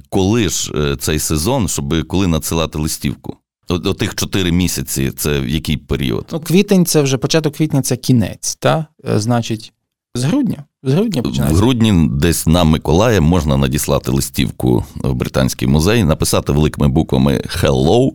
коли 0.10 0.50
ж 0.50 0.74
е, 0.75 0.96
цей 0.96 1.20
сезон, 1.20 1.68
щоб 1.68 2.08
коли 2.08 2.27
надсилати 2.27 2.77
листівку? 2.77 3.38
О 3.70 3.94
тих 3.94 4.15
чотири 4.15 4.51
місяці, 4.51 5.12
це 5.18 5.39
в 5.39 5.50
який 5.50 5.77
період? 5.77 6.25
Ну, 6.32 6.39
квітень, 6.39 6.86
це 6.86 7.01
вже 7.01 7.18
початок 7.18 7.56
квітня, 7.56 7.82
це 7.82 7.98
кінець, 7.98 8.56
так? 8.56 8.86
Значить, 9.03 9.74
з 10.15 10.24
грудня. 10.24 10.63
З 10.84 10.94
грудня 10.94 11.22
починається. 11.22 11.56
В 11.56 11.58
грудні 11.58 12.10
десь 12.12 12.48
на 12.48 12.63
Миколая 12.63 13.22
можна 13.22 13.58
надіслати 13.58 14.12
листівку 14.12 14.86
в 14.96 15.13
Британський 15.13 15.68
музей, 15.68 16.03
написати 16.03 16.51
великими 16.51 16.88
буквами 16.88 17.44
Hello, 17.62 18.12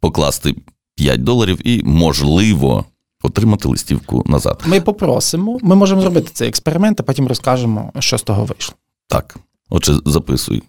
покласти 0.00 0.54
5 0.96 1.22
доларів 1.22 1.58
і, 1.64 1.82
можливо, 1.84 2.84
отримати 3.22 3.68
листівку 3.68 4.22
назад. 4.26 4.62
Ми 4.66 4.80
попросимо, 4.80 5.58
ми 5.62 5.76
можемо 5.76 6.00
зробити 6.00 6.30
цей 6.32 6.48
експеримент, 6.48 7.00
а 7.00 7.02
потім 7.02 7.28
розкажемо, 7.28 7.92
що 7.98 8.18
з 8.18 8.22
того 8.22 8.44
вийшло. 8.44 8.74
Так. 9.08 9.36
Отже, 9.70 9.98
записуй. 10.04 10.62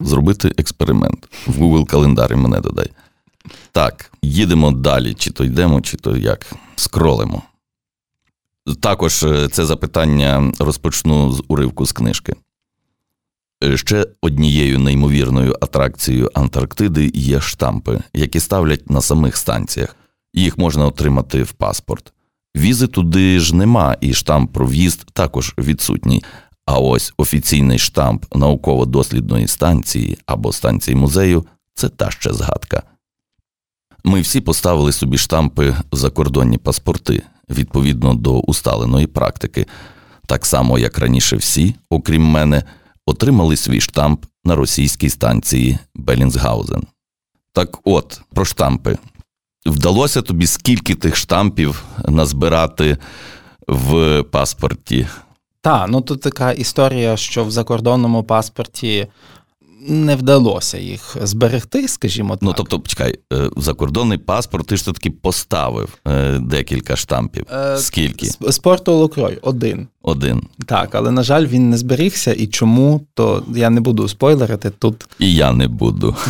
Зробити 0.00 0.54
експеримент. 0.58 1.28
В 1.46 1.62
Google 1.62 1.86
календарі 1.86 2.34
мене 2.34 2.60
додай. 2.60 2.90
Так, 3.72 4.12
їдемо 4.22 4.70
далі, 4.70 5.14
чи 5.14 5.30
то 5.30 5.44
йдемо, 5.44 5.80
чи 5.80 5.96
то 5.96 6.16
як. 6.16 6.52
Скролимо. 6.76 7.42
Також 8.80 9.22
е, 9.22 9.48
це 9.48 9.66
запитання 9.66 10.52
розпочну 10.58 11.32
з 11.32 11.42
уривку 11.48 11.86
з 11.86 11.92
книжки. 11.92 12.34
Е, 13.64 13.76
ще 13.76 14.06
однією 14.20 14.78
неймовірною 14.78 15.56
атракцією 15.60 16.30
Антарктиди 16.34 17.10
є 17.14 17.40
штампи, 17.40 18.00
які 18.14 18.40
ставлять 18.40 18.90
на 18.90 19.00
самих 19.00 19.36
станціях. 19.36 19.96
Їх 20.34 20.58
можна 20.58 20.86
отримати 20.86 21.42
в 21.42 21.52
паспорт. 21.52 22.12
Візи 22.56 22.86
туди 22.86 23.40
ж 23.40 23.56
нема, 23.56 23.96
і 24.00 24.14
штамп 24.14 24.52
про 24.52 24.66
в'їзд 24.66 25.10
також 25.12 25.54
відсутній. 25.58 26.24
А 26.66 26.78
ось 26.78 27.14
офіційний 27.16 27.78
штамп 27.78 28.24
науково-дослідної 28.34 29.48
станції 29.48 30.18
або 30.26 30.52
станції 30.52 30.96
музею 30.96 31.46
це 31.74 31.88
та 31.88 32.10
ще 32.10 32.32
згадка. 32.32 32.82
Ми 34.04 34.20
всі 34.20 34.40
поставили 34.40 34.92
собі 34.92 35.18
штампи 35.18 35.76
закордонні 35.92 36.58
паспорти 36.58 37.22
відповідно 37.50 38.14
до 38.14 38.38
усталеної 38.38 39.06
практики, 39.06 39.66
так 40.26 40.46
само 40.46 40.78
як 40.78 40.98
раніше 40.98 41.36
всі, 41.36 41.74
окрім 41.90 42.22
мене, 42.22 42.62
отримали 43.06 43.56
свій 43.56 43.80
штамп 43.80 44.24
на 44.44 44.56
російській 44.56 45.10
станції 45.10 45.78
Белінсгаузен. 45.94 46.82
Так 47.52 47.78
от, 47.84 48.20
про 48.34 48.44
штампи. 48.44 48.98
Вдалося 49.66 50.22
тобі 50.22 50.46
скільки 50.46 50.94
тих 50.94 51.16
штампів 51.16 51.84
назбирати 52.08 52.98
в 53.68 54.22
паспорті? 54.22 55.06
Так, 55.60 55.88
ну 55.88 56.00
тут 56.00 56.20
така 56.20 56.52
історія, 56.52 57.16
що 57.16 57.44
в 57.44 57.50
закордонному 57.50 58.24
паспорті 58.24 59.06
не 59.88 60.16
вдалося 60.16 60.78
їх 60.78 61.16
зберегти, 61.22 61.88
скажімо 61.88 62.38
ну, 62.42 62.50
так. 62.50 62.58
Ну 62.58 62.66
тобто, 62.70 62.88
чекай, 62.88 63.18
е, 63.32 63.50
закордонний 63.56 64.18
паспорт, 64.18 64.66
ти 64.66 64.76
ж 64.76 64.84
таки 64.84 65.10
поставив 65.10 65.98
е, 66.08 66.38
декілька 66.38 66.96
штампів. 66.96 67.46
Е, 67.52 67.78
Скільки? 67.78 68.26
Спорту 68.50 68.92
Локрой 68.92 69.38
один. 69.42 69.88
Один. 70.02 70.42
Так, 70.66 70.94
але 70.94 71.10
на 71.10 71.22
жаль, 71.22 71.46
він 71.46 71.70
не 71.70 71.76
зберігся. 71.76 72.32
І 72.32 72.46
чому, 72.46 73.00
то 73.14 73.42
я 73.54 73.70
не 73.70 73.80
буду 73.80 74.08
спойлерити 74.08 74.70
тут. 74.70 75.06
І 75.18 75.34
я 75.34 75.52
не 75.52 75.68
буду. 75.68 76.16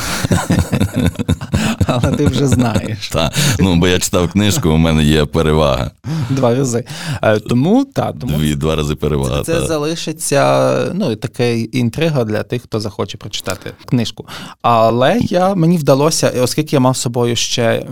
Але 1.86 2.12
ти 2.16 2.26
вже 2.26 2.46
знаєш. 2.46 3.08
Так, 3.08 3.32
ну 3.58 3.76
бо 3.76 3.88
я 3.88 3.98
читав 3.98 4.32
книжку, 4.32 4.68
у 4.70 4.76
мене 4.76 5.04
є 5.04 5.24
перевага. 5.24 5.90
Два 6.30 6.54
рази. 6.54 6.84
Тому 7.48 7.84
так. 7.84 8.14
Тому 8.20 8.36
Дві, 8.38 8.54
два 8.54 8.76
рази 8.76 8.94
перевага. 8.94 9.42
Це 9.42 9.54
та. 9.54 9.66
залишиться 9.66 10.92
ну, 10.94 11.16
така 11.16 11.44
інтрига 11.44 12.24
для 12.24 12.42
тих, 12.42 12.62
хто 12.62 12.80
захоче 12.80 13.18
прочитати 13.18 13.70
книжку. 13.84 14.26
Але 14.62 15.18
я 15.20 15.54
мені 15.54 15.78
вдалося, 15.78 16.32
оскільки 16.42 16.76
я 16.76 16.80
мав 16.80 16.96
з 16.96 17.00
собою 17.00 17.36
ще 17.36 17.86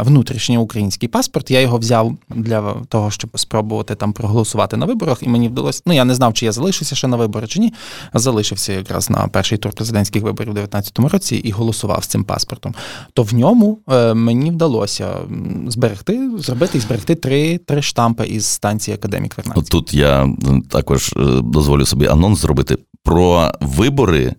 внутрішній 0.00 0.58
український 0.58 1.08
паспорт, 1.08 1.50
я 1.50 1.60
його 1.60 1.78
взяв 1.78 2.16
для 2.30 2.74
того, 2.88 3.10
щоб 3.10 3.30
спробувати 3.34 3.94
там 3.94 4.12
проголосувати 4.12 4.76
на 4.76 4.86
виборах, 4.86 5.15
і 5.22 5.28
мені 5.28 5.48
вдалося. 5.48 5.82
Ну 5.86 5.92
я 5.92 6.04
не 6.04 6.14
знав, 6.14 6.34
чи 6.34 6.46
я 6.46 6.52
залишуся 6.52 6.94
ще 6.94 7.08
на 7.08 7.16
вибори 7.16 7.46
чи 7.46 7.60
ні. 7.60 7.74
Залишився 8.14 8.72
якраз 8.72 9.10
на 9.10 9.28
перший 9.28 9.58
тур 9.58 9.72
президентських 9.72 10.22
виборів 10.22 10.50
у 10.50 10.54
2019 10.54 11.12
році 11.12 11.36
і 11.36 11.50
голосував 11.50 12.04
з 12.04 12.06
цим 12.06 12.24
паспортом. 12.24 12.74
То 13.12 13.22
в 13.22 13.34
ньому 13.34 13.78
е, 13.88 14.14
мені 14.14 14.50
вдалося 14.50 15.14
зберегти, 15.68 16.30
зробити 16.38 16.78
і 16.78 16.80
зберегти 16.80 17.14
три 17.14 17.58
три 17.58 17.82
штампи 17.82 18.26
із 18.26 18.46
станції 18.46 18.94
Академік 18.94 19.36
Вернадський. 19.36 19.70
Тут 19.70 19.94
я 19.94 20.28
також 20.70 21.14
е, 21.16 21.20
дозволю 21.42 21.86
собі 21.86 22.06
анонс 22.06 22.40
зробити 22.40 22.78
про 23.04 23.52
вибори 23.60 24.34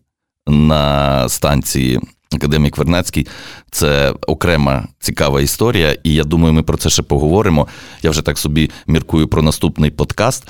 на 0.47 1.29
станції. 1.29 1.99
Академік 2.31 2.77
Вернецький 2.77 3.27
це 3.71 4.11
окрема 4.27 4.87
цікава 4.99 5.41
історія, 5.41 5.97
і 6.03 6.13
я 6.13 6.23
думаю, 6.23 6.53
ми 6.53 6.63
про 6.63 6.77
це 6.77 6.89
ще 6.89 7.03
поговоримо. 7.03 7.67
Я 8.01 8.09
вже 8.09 8.21
так 8.21 8.37
собі 8.37 8.71
міркую 8.87 9.27
про 9.27 9.41
наступний 9.41 9.91
подкаст. 9.91 10.47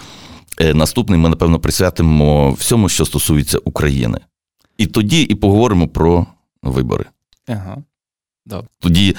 Е, 0.59 0.73
наступний 0.73 1.19
ми, 1.19 1.29
напевно, 1.29 1.59
присвятимо 1.59 2.51
всьому, 2.51 2.89
що 2.89 3.05
стосується 3.05 3.57
України. 3.57 4.19
І 4.77 4.87
тоді 4.87 5.21
і 5.21 5.35
поговоримо 5.35 5.87
про 5.87 6.25
вибори. 6.63 7.05
Ага. 7.47 7.77
Добре. 8.45 8.67
Тоді 8.79 9.15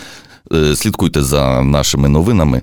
е, 0.53 0.77
слідкуйте 0.77 1.23
за 1.23 1.63
нашими 1.63 2.09
новинами 2.09 2.63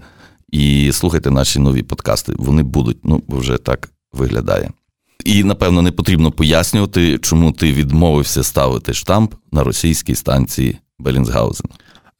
і 0.51 0.91
слухайте 0.93 1.31
наші 1.31 1.59
нові 1.59 1.83
подкасти. 1.83 2.33
Вони 2.37 2.63
будуть, 2.63 2.97
ну, 3.03 3.23
вже 3.27 3.57
так 3.57 3.89
виглядає. 4.13 4.71
І, 5.25 5.43
напевно, 5.43 5.81
не 5.81 5.91
потрібно 5.91 6.31
пояснювати, 6.31 7.17
чому 7.17 7.51
ти 7.51 7.73
відмовився 7.73 8.43
ставити 8.43 8.93
штамп 8.93 9.33
на 9.51 9.63
російській 9.63 10.15
станції 10.15 10.77
Белінсгаузен. 10.99 11.65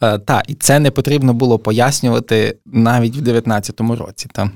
Е, 0.04 0.20
так, 0.20 0.44
і 0.48 0.54
це 0.54 0.80
не 0.80 0.92
потрібно 0.92 1.34
було 1.34 1.60
пояснювати 1.60 2.58
навіть 2.66 3.16
в 3.16 3.22
19-му 3.22 3.96
році. 3.96 4.30
Та? 4.32 4.52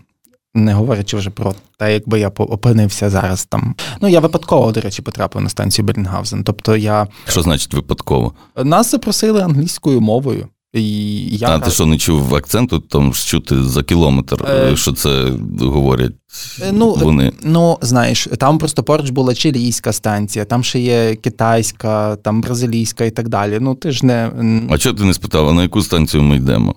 Не 0.53 0.74
говорячи 0.74 1.18
вже 1.18 1.29
про 1.29 1.56
те, 1.77 1.94
якби 1.94 2.20
я 2.20 2.27
опинився 2.38 3.10
зараз 3.10 3.46
там. 3.46 3.75
Ну, 4.01 4.08
я 4.08 4.20
випадково, 4.20 4.72
до 4.72 4.82
речі, 4.82 5.01
потрапив 5.01 5.41
на 5.41 5.50
станцію 5.50 5.86
Белінгаузен. 5.86 6.44
Тобто 6.44 6.75
я. 6.75 7.08
Що 7.27 7.41
значить 7.41 7.74
випадково? 7.74 8.34
Нас 8.63 8.91
запросили 8.91 9.41
англійською 9.41 10.01
мовою. 10.01 10.48
І 10.74 11.38
я... 11.38 11.50
А 11.50 11.60
ти 11.60 11.72
що 11.72 11.86
не 11.86 11.98
чув 11.98 12.36
акценту, 12.36 12.80
там 12.80 13.14
чути 13.14 13.64
за 13.64 13.84
кілометр, 13.84 14.46
е... 14.50 14.76
що 14.76 14.92
це 14.92 15.32
говорять 15.60 16.14
е, 16.62 16.72
ну, 16.72 16.94
вони? 16.94 17.32
Ну, 17.44 17.78
знаєш, 17.82 18.28
там 18.38 18.58
просто 18.58 18.84
поруч 18.84 19.10
була 19.10 19.36
чилійська 19.36 19.94
станція, 19.94 20.46
там 20.46 20.64
ще 20.64 20.80
є 20.80 21.16
китайська, 21.16 22.16
там 22.16 22.42
бразилійська 22.42 23.06
і 23.06 23.12
так 23.12 23.30
далі. 23.30 23.58
Ну, 23.62 23.76
ти 23.76 23.92
ж 23.92 24.06
не... 24.06 24.32
А 24.70 24.78
чого 24.78 24.96
ти 24.96 25.04
не 25.04 25.14
спитав, 25.14 25.50
а 25.50 25.54
на 25.54 25.62
яку 25.64 25.82
станцію 25.82 26.24
ми 26.24 26.36
йдемо? 26.36 26.76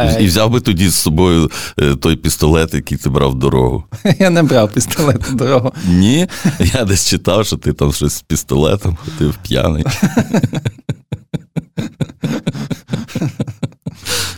Е... 0.00 0.22
І 0.22 0.26
взяв 0.26 0.50
би 0.50 0.60
тоді 0.60 0.88
з 0.88 0.94
собою 0.94 1.50
е, 1.78 1.94
той 1.94 2.16
пістолет, 2.16 2.74
який 2.74 2.98
ти 2.98 3.10
брав 3.10 3.30
в 3.30 3.34
дорогу. 3.34 3.84
Я 4.18 4.30
не 4.30 4.42
брав 4.42 4.72
пістолет 4.72 5.28
в 5.28 5.34
дорогу. 5.34 5.72
Ні, 5.88 6.28
я 6.74 6.84
десь 6.84 7.08
читав, 7.08 7.46
що 7.46 7.56
ти 7.56 7.72
там 7.72 7.92
щось 7.92 8.12
з 8.12 8.22
пістолетом, 8.22 8.96
ходив 9.04 9.34
п'яний. 9.42 9.84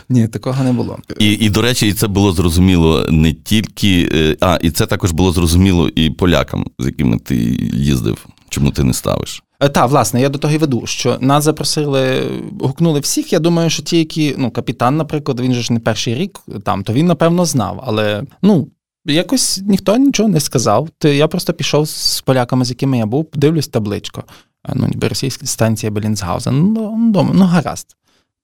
Ні, 0.09 0.27
такого 0.27 0.63
не 0.63 0.73
було. 0.73 0.97
І, 1.19 1.31
і 1.31 1.49
до 1.49 1.61
речі, 1.61 1.87
і 1.87 1.93
це 1.93 2.07
було 2.07 2.31
зрозуміло 2.31 3.05
не 3.09 3.33
тільки. 3.33 4.09
е, 4.13 4.37
А, 4.41 4.59
і 4.61 4.71
це 4.71 4.85
також 4.85 5.11
було 5.11 5.31
зрозуміло 5.31 5.89
і 5.89 6.09
полякам, 6.09 6.65
з 6.79 6.85
якими 6.85 7.19
ти 7.19 7.35
їздив. 7.73 8.25
Чому 8.49 8.71
ти 8.71 8.83
не 8.83 8.93
ставиш? 8.93 9.43
Е, 9.59 9.69
Так, 9.69 9.89
власне, 9.89 10.21
я 10.21 10.29
до 10.29 10.39
того 10.39 10.53
і 10.53 10.57
веду, 10.57 10.81
що 10.85 11.17
нас 11.21 11.43
запросили, 11.43 12.23
гукнули 12.59 12.99
всіх. 12.99 13.33
Я 13.33 13.39
думаю, 13.39 13.69
що 13.69 13.83
ті, 13.83 13.97
які, 13.97 14.35
ну, 14.37 14.51
капітан, 14.51 14.97
наприклад, 14.97 15.39
він 15.39 15.53
же 15.53 15.61
ж 15.61 15.73
не 15.73 15.79
перший 15.79 16.15
рік 16.15 16.39
там, 16.63 16.83
то 16.83 16.93
він, 16.93 17.05
напевно, 17.05 17.45
знав. 17.45 17.83
Але 17.87 18.23
ну, 18.41 18.67
якось 19.05 19.61
ніхто 19.65 19.97
нічого 19.97 20.29
не 20.29 20.39
сказав. 20.39 20.89
То 20.97 21.07
я 21.07 21.27
просто 21.27 21.53
пішов 21.53 21.89
з 21.89 22.21
поляками, 22.21 22.65
з 22.65 22.69
якими 22.69 22.97
я 22.97 23.05
був, 23.05 23.27
дивлюсь 23.33 23.67
табличко. 23.67 24.23
Ну, 24.75 24.87
ніби 24.87 25.07
російська 25.07 25.45
станція 25.45 25.91
Белінсгаузен. 25.91 26.73
Ну, 26.73 27.11
ну, 27.13 27.31
ну 27.33 27.45
гаразд. 27.45 27.87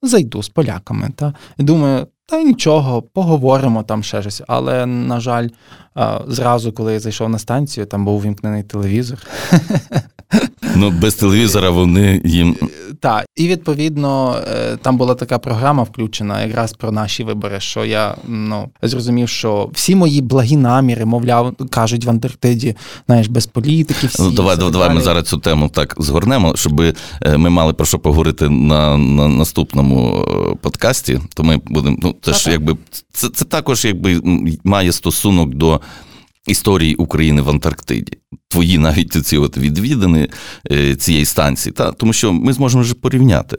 Зайду 0.04 0.44
з 0.44 0.50
поляками. 0.50 1.10
Та. 1.16 1.34
Думаю, 1.58 2.08
та 2.26 2.44
нічого, 2.44 3.02
поговоримо 3.02 3.84
там 3.84 4.04
ще 4.04 4.22
щось. 4.22 4.42
Але, 4.48 4.86
на 4.86 5.20
жаль, 5.20 5.48
зразу, 6.28 6.72
коли 6.72 6.94
я 6.94 7.00
зайшов 7.00 7.30
на 7.30 7.40
станцію, 7.40 7.86
там 7.86 8.06
був 8.06 8.24
вімкнений 8.24 8.64
телевізор. 8.64 9.18
Ну, 10.76 10.92
без 10.92 11.16
телевізора 11.16 11.70
вони 11.70 12.22
їм. 12.26 12.56
Так, 13.00 13.26
і 13.36 13.48
відповідно 13.48 14.38
е, 14.54 14.78
там 14.78 14.98
була 14.98 15.16
така 15.16 15.40
програма 15.40 15.84
включена 15.84 16.44
якраз 16.44 16.74
про 16.74 16.92
наші 16.92 17.24
вибори, 17.24 17.60
що 17.60 17.86
я 17.86 18.16
ну 18.28 18.70
зрозумів, 18.82 19.30
що 19.30 19.70
всі 19.74 19.96
мої 19.96 20.22
благі 20.22 20.58
наміри, 20.58 21.06
мовляв, 21.06 21.56
кажуть 21.70 22.06
в 22.06 22.10
Антарктиді, 22.10 22.76
знаєш, 23.08 23.28
без 23.28 23.46
політики. 23.46 24.08
всі 24.08 24.22
Ну, 24.22 24.32
давай, 24.32 24.58
так 24.58 24.72
давай 24.72 24.96
ми 24.96 25.02
зараз 25.02 25.24
цю 25.24 25.38
тему 25.38 25.70
так 25.70 25.96
згорнемо, 25.98 26.56
щоб 26.56 26.82
е, 26.82 26.94
ми 27.38 27.50
мали 27.50 27.74
про 27.74 27.86
що 27.86 28.00
поговорити 28.00 28.50
на, 28.50 28.98
на 28.98 29.28
наступному 29.28 30.26
е, 30.28 30.56
подкасті. 30.62 31.20
То 31.34 31.44
ми 31.44 31.62
будемо. 31.66 31.98
Ну, 32.02 32.16
це 32.22 32.34
ж 32.34 32.40
Та-та. 32.40 32.52
якби 32.52 32.78
це, 33.12 33.30
це 33.30 33.46
також 33.46 33.86
якби 33.86 34.22
має 34.64 34.92
стосунок 34.92 35.56
до 35.56 35.82
історії 36.48 36.96
України 36.96 37.42
в 37.42 37.50
Антарктиді. 37.50 38.18
Твої 38.48 38.78
навіть 38.78 39.28
ці 39.28 39.38
от 39.38 39.58
відвідини 39.58 40.30
е, 40.72 40.96
цієї 40.96 41.26
станції, 41.26 41.74
та 41.74 41.92
тому 41.92 42.14
що 42.14 42.34
ми 42.34 42.54
зможемо 42.54 42.84
вже 42.84 42.94
порівняти. 42.94 43.58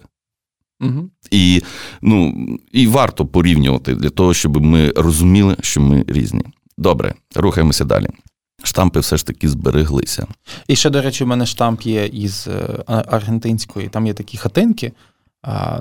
Мгм. 0.80 1.10
І, 1.30 1.62
ну, 2.02 2.34
і 2.72 2.86
варто 2.86 3.26
порівнювати 3.26 3.94
для 3.94 4.10
того, 4.10 4.34
щоб 4.34 4.60
ми 4.60 4.90
розуміли, 4.90 5.56
що 5.60 5.80
ми 5.80 6.04
різні. 6.08 6.42
Добре, 6.78 7.14
рухаємося 7.34 7.84
далі. 7.84 8.06
Штампи 8.62 9.00
все 9.00 9.16
ж 9.16 9.26
таки 9.26 9.48
збереглися. 9.48 10.26
І 10.68 10.76
ще, 10.76 10.90
до 10.90 11.02
речі, 11.02 11.24
у 11.24 11.26
мене 11.26 11.46
штамп 11.46 11.82
є 11.82 12.06
із 12.06 12.48
е, 12.48 12.84
аргентинської. 12.86 13.88
Там 13.88 14.06
є 14.06 14.14
такі 14.14 14.36
хатинки, 14.36 14.92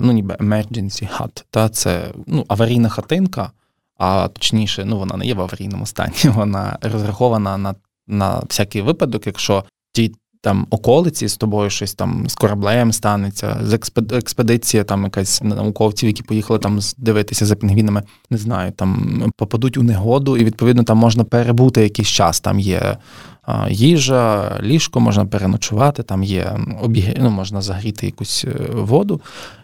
ну 0.00 0.12
ніби 0.12 0.34
emergency 0.34 1.08
hut, 1.18 1.44
та 1.50 1.68
це 1.68 2.12
ну, 2.26 2.44
аварійна 2.48 2.88
хатинка, 2.88 3.52
а 3.98 4.28
точніше, 4.28 4.84
ну 4.84 4.98
вона 4.98 5.16
не 5.16 5.26
є 5.26 5.34
в 5.34 5.40
аварійному 5.40 5.86
стані, 5.86 6.14
вона 6.24 6.78
розрахована 6.82 7.58
на, 7.58 7.74
на 8.06 8.42
всякий 8.48 8.82
випадок, 8.82 9.26
якщо 9.26 9.64
ті 9.92 10.12
там 10.44 10.66
околиці 10.70 11.28
з 11.28 11.36
тобою 11.36 11.70
щось 11.70 11.94
там 11.94 12.28
з 12.28 12.34
кораблем 12.34 12.92
станеться, 12.92 13.56
з 13.62 13.72
експед- 13.72 14.16
експедиція, 14.16 14.84
там 14.84 15.04
якась 15.04 15.42
науковців, 15.42 16.08
які 16.08 16.22
поїхали 16.22 16.58
там 16.58 16.80
дивитися 16.96 17.46
за 17.46 17.56
пінгвінами, 17.56 18.02
не 18.30 18.38
знаю, 18.38 18.72
там 18.72 19.22
попадуть 19.36 19.76
у 19.76 19.82
негоду, 19.82 20.36
і 20.36 20.44
відповідно 20.44 20.82
там 20.82 20.98
можна 20.98 21.24
перебути 21.24 21.82
якийсь 21.82 22.08
час. 22.08 22.40
Там 22.40 22.60
є 22.60 22.96
а, 23.42 23.68
їжа, 23.70 24.58
ліжко, 24.62 25.00
можна 25.00 25.26
переночувати, 25.26 26.02
там 26.02 26.22
є 26.24 26.58
обіг... 26.82 27.14
ну, 27.18 27.30
можна 27.30 27.62
загріти 27.62 28.06
якусь 28.06 28.44
е, 28.44 28.70
воду. 28.72 29.20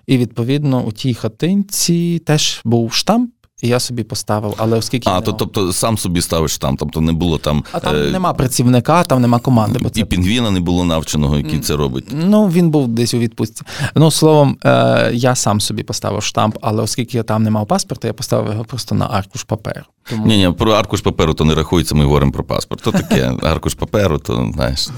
І 0.06 0.18
відповідно 0.18 0.84
у 0.84 0.92
тій 0.92 1.14
хатинці 1.14 2.18
теж 2.18 2.60
був 2.64 2.92
штамп, 2.92 3.30
я 3.62 3.81
собі 3.81 4.02
поставив, 4.02 4.55
але 4.57 4.79
оскільки 4.79 5.11
А, 5.11 5.21
то, 5.21 5.33
тобто 5.33 5.73
сам 5.73 5.99
собі 5.99 6.21
ставиш 6.23 6.52
штамп, 6.52 6.79
тобто 6.81 7.00
не 7.00 7.12
було 7.12 7.38
там. 7.38 7.64
а 7.73 7.81
там 7.81 7.97
е, 7.97 8.11
нема 8.11 8.33
працівника, 8.35 9.05
там 9.05 9.23
нема 9.23 9.38
команди, 9.38 9.79
бо 9.83 9.90
це 9.90 10.00
І 10.00 10.05
пінгвіна 10.05 10.50
не 10.50 10.61
було 10.61 10.85
навченого, 10.85 11.37
який 11.37 11.61
це 11.61 11.76
робить. 11.76 12.05
Ну, 12.11 12.49
він 12.49 12.71
був 12.71 12.88
десь 12.88 13.14
у 13.14 13.19
відпустці. 13.19 13.62
Ну, 13.95 14.11
словом, 14.11 14.59
е, 14.64 15.11
я 15.14 15.35
сам 15.35 15.61
собі 15.61 15.83
поставив 15.83 16.23
штамп, 16.23 16.57
але 16.62 16.83
оскільки 16.83 17.17
я 17.17 17.23
там 17.23 17.43
не 17.43 17.50
мав 17.50 17.67
паспорта, 17.67 18.09
я 18.09 18.14
поставив 18.14 18.53
його 18.53 18.64
просто 18.64 18.94
на 18.94 19.07
аркуш 19.07 19.42
паперу. 19.42 19.85
Тому 20.11 20.27
Ні, 20.27 20.46
ні, 20.46 20.53
про 20.53 20.73
аркуш 20.73 21.01
паперу 21.01 21.35
то 21.35 21.44
не 21.44 21.55
рахується, 21.55 21.94
ми 21.94 22.05
говоримо 22.05 22.33
про 22.33 22.44
паспорт. 22.44 22.83
То 22.83 22.92
таке, 22.92 23.33
аркуш 23.42 23.75
паперу, 23.75 24.18
то 24.18 24.51
знаєш. 24.55 24.88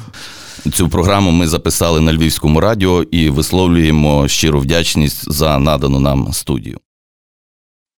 Цю 0.73 0.89
програму 0.89 1.31
ми 1.31 1.49
записали 1.49 2.01
на 2.01 2.13
Львівському 2.13 2.61
радіо 2.61 3.03
і 3.03 3.31
висловлюємо 3.31 4.29
щиру 4.29 4.61
вдячність 4.61 5.33
за 5.33 5.59
надану 5.59 6.01
нам 6.01 6.33
студію. 6.33 6.79